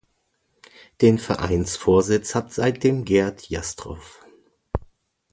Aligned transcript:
Den 1.01 1.19
Vereinsvorsitz 1.19 2.33
hat 2.33 2.51
seitdem 2.51 3.05
Gerd 3.05 3.49
Jastrow. 3.49 4.23